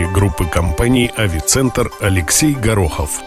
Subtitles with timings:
[0.00, 3.20] группы компаний «Авицентр» Алексей Горохов.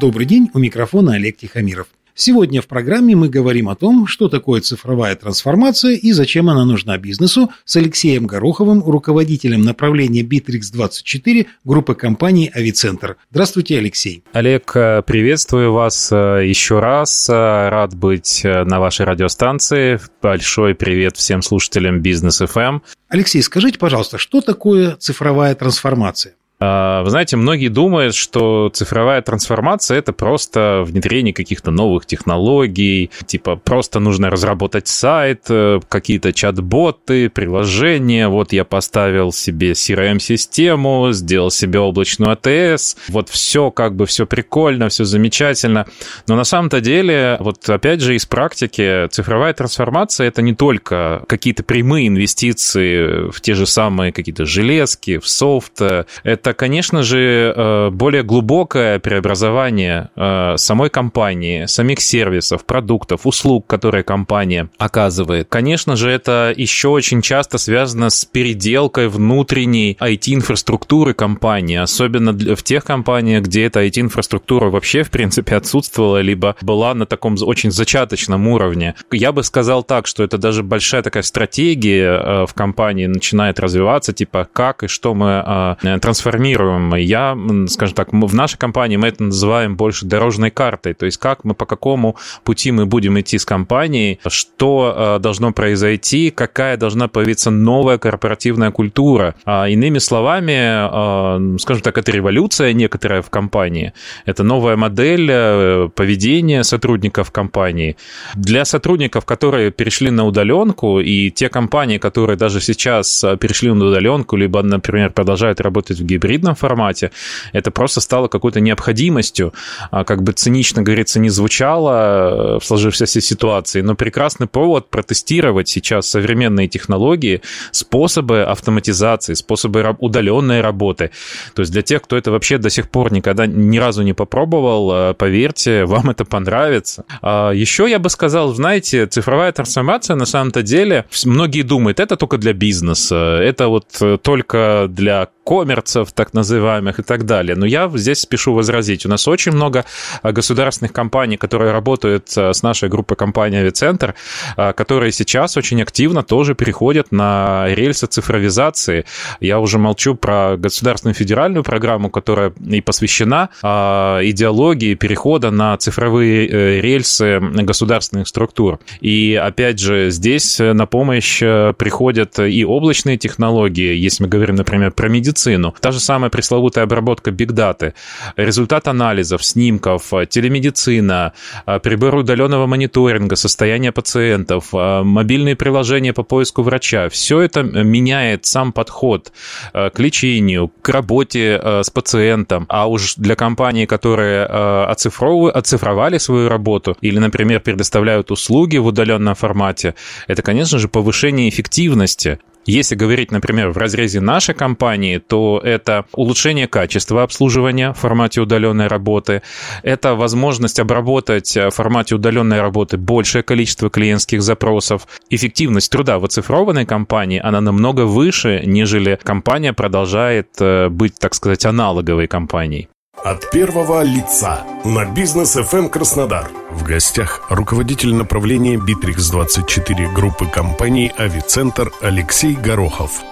[0.00, 1.86] Добрый день, у микрофона Олег Тихомиров.
[2.14, 6.98] Сегодня в программе мы говорим о том, что такое цифровая трансформация и зачем она нужна
[6.98, 13.16] бизнесу с Алексеем Гороховым, руководителем направления Bittrex24 группы компаний «Авицентр».
[13.30, 14.24] Здравствуйте, Алексей.
[14.32, 17.30] Олег, э, приветствую вас э, еще раз.
[17.30, 19.98] Э, рад быть на вашей радиостанции.
[20.20, 22.82] Большой привет всем слушателям Бизнес FM.
[23.08, 26.34] Алексей, скажите, пожалуйста, что такое цифровая трансформация?
[26.64, 33.56] А, вы знаете, многие думают, что цифровая трансформация— это просто внедрение каких-то новых технологий, типа
[33.56, 41.80] просто нужно разработать сайт, э, какие-то чат-боты, приложения, вот я поставил себе CRM-систему, сделал себе
[41.80, 45.86] облачную АТС, вот все как бы все прикольно, все замечательно.
[46.28, 51.64] Но на самом-то деле, вот опять же из практики, цифровая трансформация— это не только какие-то
[51.64, 55.82] прямые инвестиции в те же самые какие-то железки, в софт,
[56.22, 64.04] это конечно же, э, более глубокое преобразование э, самой компании, самих сервисов, продуктов, услуг, которые
[64.04, 65.48] компания оказывает.
[65.48, 72.84] Конечно же, это еще очень часто связано с переделкой внутренней IT-инфраструктуры компании, особенно в тех
[72.84, 78.94] компаниях, где эта IT-инфраструктура вообще, в принципе, отсутствовала, либо была на таком очень зачаточном уровне.
[79.10, 84.12] Я бы сказал так, что это даже большая такая стратегия э, в компании начинает развиваться,
[84.12, 86.94] типа как и что мы трансформируем планируем.
[86.94, 87.36] Я,
[87.68, 91.54] скажем так, в нашей компании мы это называем больше дорожной картой, то есть как мы,
[91.54, 97.50] по какому пути мы будем идти с компанией, что э, должно произойти, какая должна появиться
[97.50, 99.34] новая корпоративная культура.
[99.44, 103.92] А иными словами, э, скажем так, это революция некоторая в компании,
[104.26, 107.96] это новая модель э, поведения сотрудников компании.
[108.34, 114.36] Для сотрудников, которые перешли на удаленку, и те компании, которые даже сейчас перешли на удаленку,
[114.36, 117.10] либо, например, продолжают работать в гибриде, гибридном формате,
[117.52, 119.52] это просто стало какой-то необходимостью,
[119.90, 125.68] а, как бы цинично, говорится, не звучало э, в сложившейся ситуации, но прекрасный повод протестировать
[125.68, 131.10] сейчас современные технологии, способы автоматизации, способы удаленной работы.
[131.54, 134.92] То есть для тех, кто это вообще до сих пор никогда ни разу не попробовал,
[134.92, 137.04] э, поверьте, вам это понравится.
[137.22, 142.38] А, Еще я бы сказал, знаете, цифровая трансформация на самом-то деле, многие думают, это только
[142.38, 147.56] для бизнеса, это вот э, только для коммерцев, так называемых, и так далее.
[147.56, 149.06] Но я здесь спешу возразить.
[149.06, 149.84] У нас очень много
[150.22, 154.14] а, государственных компаний, которые работают а, с нашей группой компаний «Авицентр»,
[154.56, 159.04] а, которые сейчас очень активно тоже переходят на рельсы цифровизации.
[159.40, 166.80] Я уже молчу про государственную федеральную программу, которая и посвящена идеологии перехода на цифровые э,
[166.80, 168.78] рельсы государственных структур.
[169.00, 174.92] И опять же, здесь на помощь э, приходят и облачные технологии, если мы говорим, например,
[174.92, 175.74] про медицину, медицину.
[175.80, 177.94] Та же самая пресловутая обработка бигдаты,
[178.36, 181.32] результат анализов, снимков, телемедицина,
[181.66, 187.08] а, прибор удаленного мониторинга, состояние пациентов, а, мобильные приложения по поиску врача.
[187.08, 189.32] Все это меняет сам подход
[189.72, 192.66] к лечению, к работе с пациентом.
[192.68, 199.94] А уж для компаний, которые оцифровали свою работу или, например, предоставляют услуги в удаленном формате,
[200.28, 202.38] это, конечно же, повышение эффективности.
[202.64, 208.86] Если говорить, например, в разрезе нашей компании, то это улучшение качества обслуживания в формате удаленной
[208.86, 209.42] работы,
[209.82, 215.08] это возможность обработать в формате удаленной работы большее количество клиентских запросов.
[215.28, 221.66] Эффективность труда в оцифрованной компании, она намного выше, нежели компания продолжает э, быть, так сказать,
[221.66, 222.88] аналоговой компанией.
[223.24, 226.50] От первого лица на бизнес FM Краснодар.
[226.72, 233.22] В гостях руководитель направления Bittrex24 группы компаний Авицентр Алексей Горохов.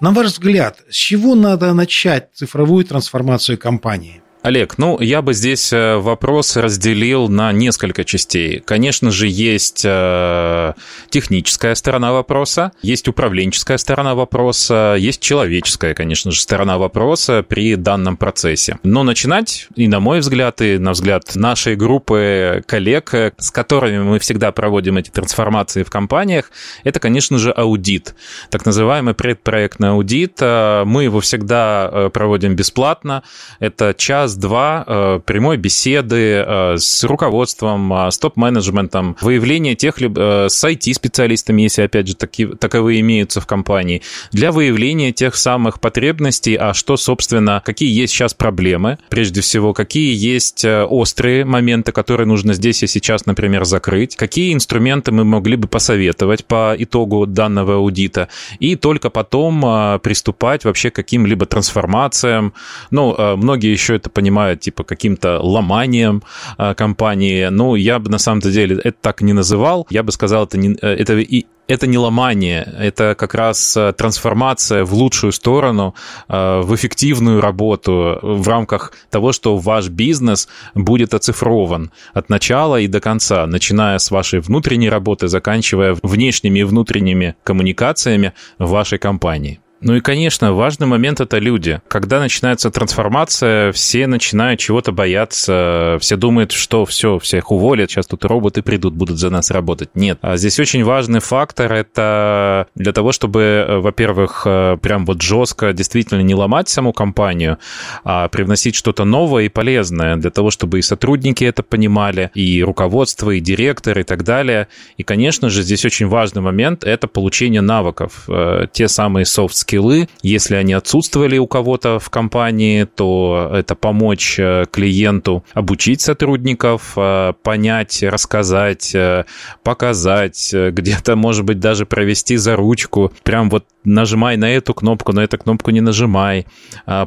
[0.00, 4.20] На ваш взгляд, с чего надо начать цифровую трансформацию компании?
[4.42, 8.60] Олег, ну, я бы здесь э, вопрос разделил на несколько частей.
[8.60, 10.72] Конечно же, есть э,
[11.10, 18.16] техническая сторона вопроса, есть управленческая сторона вопроса, есть человеческая, конечно же, сторона вопроса при данном
[18.16, 18.78] процессе.
[18.82, 24.18] Но начинать, и на мой взгляд, и на взгляд нашей группы коллег, с которыми мы
[24.20, 26.50] всегда проводим эти трансформации в компаниях,
[26.82, 28.14] это, конечно же, аудит.
[28.48, 30.38] Так называемый предпроектный аудит.
[30.40, 33.22] Э, мы его всегда проводим бесплатно.
[33.58, 40.64] Это час час-два э, прямой беседы э, с руководством, э, с топ-менеджментом, выявление тех, с
[40.64, 46.74] IT-специалистами, если, опять же, таки, таковые имеются в компании, для выявления тех самых потребностей, а
[46.74, 52.82] что, собственно, какие есть сейчас проблемы, прежде всего, какие есть острые моменты, которые нужно здесь
[52.82, 58.28] и сейчас, например, закрыть, какие инструменты мы могли бы посоветовать по итогу данного аудита,
[58.58, 62.52] и только потом приступать вообще к каким-либо трансформациям.
[62.90, 66.22] Ну, многие еще это понимают, типа, каким-то ломанием
[66.58, 67.48] а, компании.
[67.50, 69.86] Ну, я бы на самом деле это так не называл.
[69.90, 73.92] Я бы сказал, это, не, э, это и это не ломание, это как раз э,
[73.92, 75.94] трансформация в лучшую сторону,
[76.28, 82.88] э, в эффективную работу в рамках того, что ваш бизнес будет оцифрован от начала и
[82.88, 89.60] до конца, начиная с вашей внутренней работы, заканчивая внешними и внутренними коммуникациями в вашей компании.
[89.82, 91.80] Ну и, конечно, важный момент— это люди.
[91.88, 98.26] Когда начинается трансформация, все начинают чего-то бояться, все думают, что все, всех уволят, сейчас тут
[98.26, 99.88] роботы придут, будут за нас работать.
[99.94, 100.18] Нет.
[100.20, 105.72] А здесь очень важный фактор— это для того, чтобы, э, во-первых, э, прям вот жестко
[105.72, 107.56] действительно не ломать саму компанию,
[108.04, 113.30] а привносить что-то новое и полезное для того, чтобы и сотрудники это понимали, и руководство,
[113.30, 114.68] и директор, и так далее.
[114.98, 120.08] И, конечно же, здесь очень важный момент— это получение навыков, э, те самые soft скиллы.
[120.22, 127.32] Если они отсутствовали у кого-то в компании, то это помочь э, клиенту обучить сотрудников, э,
[127.42, 129.24] понять, рассказать, э,
[129.62, 133.12] показать, где-то, может быть, даже провести за ручку.
[133.22, 136.46] Прям вот нажимай на эту кнопку, на эту кнопку не нажимай.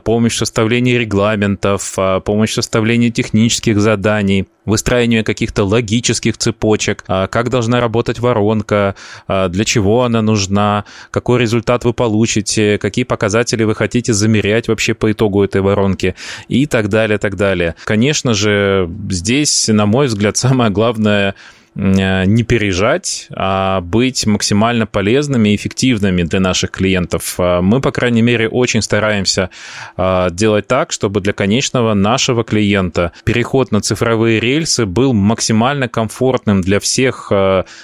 [0.04, 7.50] Помощь в составлении регламентов, помощь в составлении технических заданий выстраивание каких-то логических цепочек, а, как
[7.50, 8.96] должна работать воронка,
[9.28, 14.94] а, для чего она нужна, какой результат вы получите, какие показатели вы хотите замерять вообще
[14.94, 16.16] по итогу этой воронки
[16.48, 17.76] и так далее, так далее.
[17.84, 21.36] Конечно же, здесь, на мой взгляд, самое главное–
[21.76, 27.36] не пережать, а быть максимально полезными и эффективными для наших клиентов.
[27.40, 29.50] Э, мы, по крайней мере, очень стараемся
[29.98, 36.62] э, делать так, чтобы для конечного нашего клиента переход на цифровые рельсы был максимально комфортным
[36.62, 37.32] для всех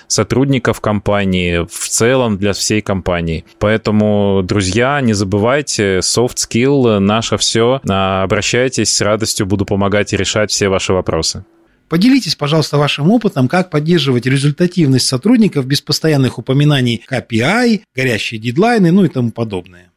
[0.08, 3.46] сотрудников компании, в целом для всей компании.
[3.60, 7.82] Поэтому, друзья, не забывайте, soft skill наше все.
[7.88, 11.44] Обращайтесь, с радостью буду помогать и решать все ваши вопросы.
[11.90, 19.06] Поделитесь, пожалуйста, вашим опытом, как поддерживать результативность сотрудников без постоянных упоминаний KPI, горящие дедлайны, ну
[19.06, 19.89] и тому подобное.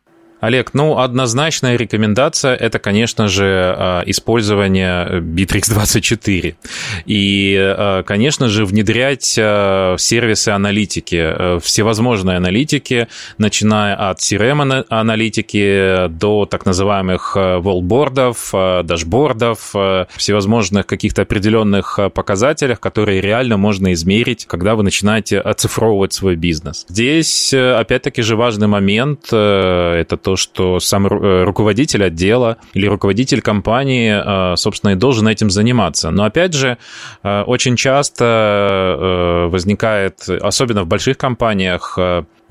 [0.43, 6.57] Олег, ну, однозначная рекомендация– это, конечно же, а, использование Bittrex 24.
[7.07, 13.07] И, а, конечно же, внедрять а, сервисы аналитики, всевозможные аналитики,
[13.39, 18.53] начиная от CRM-аналитики до так называемых волбордов,
[18.83, 19.73] дашбордов,
[20.17, 26.85] всевозможных каких-то определенных показателях, которые реально можно измерить, когда вы начинаете оцифровывать свой бизнес.
[26.89, 33.43] Здесь, опять-таки же, важный момент– это то, то, что сам э, руководитель отдела или руководитель
[33.43, 36.11] компании, э, собственно, и должен этим заниматься.
[36.11, 36.79] Но, опять же,
[37.23, 41.99] э, очень часто возникает, особенно в больших компаниях,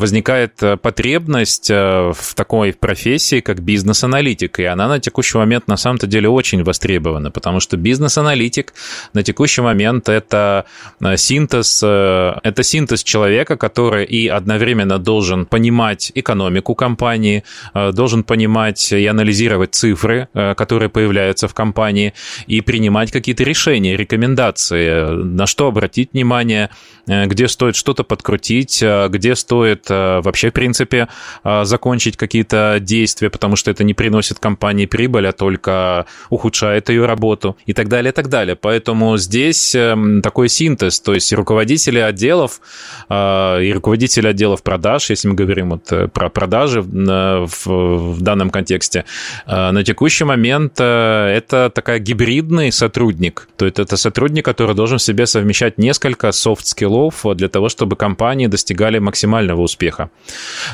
[0.02, 5.78] возникает э, потребность э, в такой профессии, как бизнес-аналитик, и она на текущий момент на
[5.78, 8.74] самом-то деле очень востребована, потому что бизнес-аналитик
[9.14, 10.66] на текущий момент это
[11.00, 19.06] э, синтез, это синтез человека, который и одновременно должен понимать экономику компании, должен понимать и
[19.06, 22.14] анализировать цифры, которые появляются в компании,
[22.48, 26.70] и принимать какие-то решения, рекомендации, на что обратить внимание,
[27.06, 31.08] где стоит что-то подкрутить, где стоит это вообще, в принципе,
[31.44, 37.06] а, закончить какие-то действия, потому что это не приносит компании прибыль, а только ухудшает ее
[37.06, 38.56] работу и так далее, и так далее.
[38.56, 42.62] Поэтому здесь эм, такой синтез, то есть руководители отделов
[43.10, 49.06] и руководители отделов продаж, если мы говорим вот э, про продажи в, данном контексте,
[49.46, 55.02] на текущий момент э, это такая гибридный сотрудник, то есть это сотрудник, который должен в
[55.02, 60.10] себе совмещать несколько софт-скиллов для того, чтобы компании достигали максимального успеха успеха.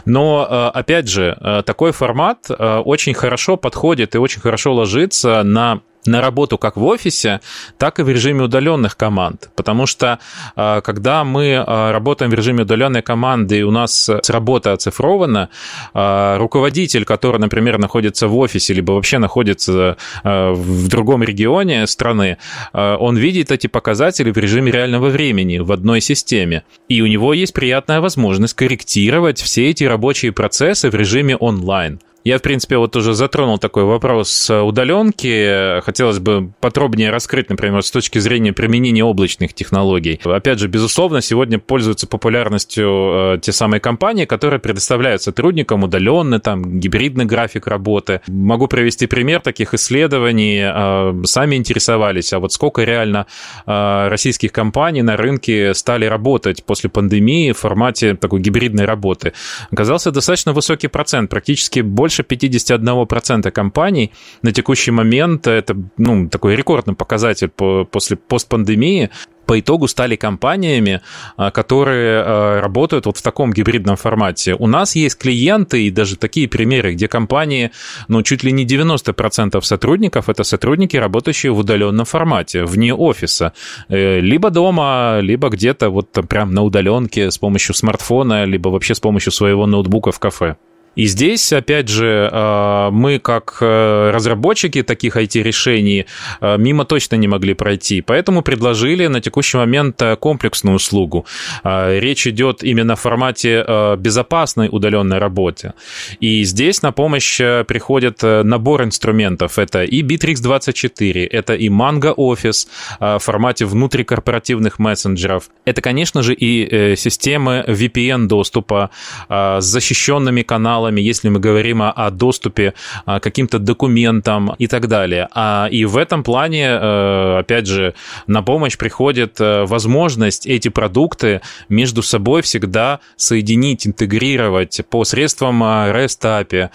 [0.05, 5.43] Но, э, опять же, э, такой формат э, очень хорошо подходит и очень хорошо ложится
[5.43, 7.41] на на работу как в офисе,
[7.77, 9.49] так и в режиме удаленных команд.
[9.55, 10.19] Потому что
[10.55, 15.49] а, когда мы а, работаем в режиме удаленной команды, и у нас работа оцифрована,
[15.93, 22.37] а, руководитель, который, например, находится в офисе, либо вообще находится в другом регионе страны,
[22.73, 26.63] он видит эти показатели в режиме реального времени в одной системе.
[26.89, 31.99] И у него есть приятная возможность корректировать все эти рабочие процессы в режиме онлайн.
[32.23, 35.81] Я, в принципе, вот уже затронул такой вопрос удаленки.
[35.81, 40.19] Хотелось бы подробнее раскрыть, например, с точки зрения применения облачных технологий.
[40.23, 46.79] Опять же, безусловно, сегодня пользуются популярностью э, те самые компании, которые предоставляют сотрудникам удаленный, там,
[46.79, 48.21] гибридный график работы.
[48.27, 50.61] Могу привести пример таких исследований.
[50.63, 53.25] Э, сами интересовались, а вот сколько реально
[53.65, 59.33] э, российских компаний на рынке стали работать после пандемии в формате такой гибридной работы.
[59.71, 66.55] Оказался достаточно высокий процент, практически больше больше 51% компаний на текущий момент, это ну, такой
[66.55, 69.09] рекордный показатель по, после постпандемии,
[69.47, 71.01] по итогу стали компаниями,
[71.37, 74.55] а, которые а, работают вот в таком гибридном формате.
[74.59, 77.71] У нас есть клиенты и даже такие примеры, где компании,
[78.09, 83.53] ну, чуть ли не 90% сотрудников– это сотрудники, работающие в удаленном формате, вне офиса.
[83.89, 88.99] Э, либо дома, либо где-то вот прям на удаленке с помощью смартфона, либо вообще с
[88.99, 90.57] помощью своего ноутбука в кафе.
[90.97, 96.07] И здесь, опять же, э, мы как э, разработчики таких IT-решений
[96.41, 101.25] э, мимо точно не могли пройти, поэтому предложили на текущий момент комплексную услугу.
[101.63, 103.63] Речь идет именно в формате
[103.97, 105.73] безопасной удаленной работы.
[106.19, 109.59] И здесь на помощь приходит набор инструментов.
[109.59, 112.67] Это и Bittrex 24, это и Mango Office
[112.99, 115.49] в формате внутрикорпоративных мессенджеров.
[115.65, 118.89] Это, конечно же, и системы VPN-доступа
[119.29, 122.73] с защищенными каналами каналами, если мы говорим о, доступе
[123.05, 125.27] к каким-то документам и так далее.
[125.33, 127.93] А, и в этом плане, э, опять же,
[128.27, 136.23] на помощь приходит э, возможность эти продукты между собой всегда соединить, интегрировать посредством э, REST
[136.23, 136.69] API,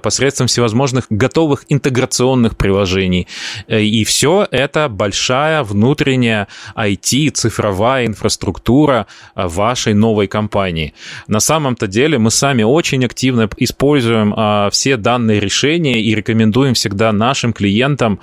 [0.00, 3.26] посредством всевозможных готовых интеграционных приложений.
[3.68, 10.92] И все это большая внутренняя IT, цифровая инфраструктура вашей новой компании.
[11.28, 17.12] На самом-то деле мы сами очень активно используем а, все данные решения и рекомендуем всегда
[17.12, 18.20] нашим клиентам.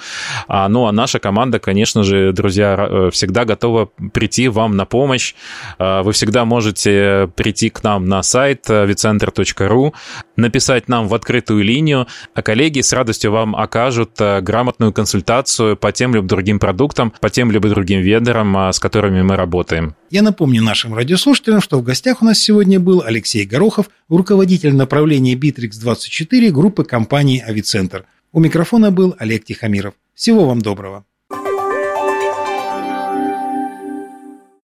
[0.47, 5.35] А, ну, а наша команда, конечно же, друзья, э, всегда готова прийти вам на помощь.
[5.77, 9.93] А, вы всегда можете прийти к нам на сайт vicenter.ru,
[10.35, 15.91] написать нам в открытую линию, а коллеги с радостью вам окажут э, грамотную консультацию по
[15.91, 19.95] тем либо другим продуктам, по тем либо другим вендорам, а, с которыми мы работаем.
[20.11, 25.35] Я напомню нашим радиослушателям, что в гостях у нас сегодня был Алексей Горохов, руководитель направления
[25.35, 28.05] Bittrex24 группы компании «Авицентр».
[28.31, 29.93] У микрофона был Олег Тихомиров.
[30.15, 31.05] Всего вам доброго.